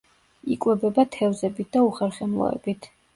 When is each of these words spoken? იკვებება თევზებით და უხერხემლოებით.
იკვებება 0.53 1.05
თევზებით 1.15 1.69
და 1.75 1.83
უხერხემლოებით. 1.89 2.89